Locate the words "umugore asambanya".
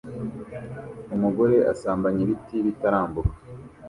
1.15-2.19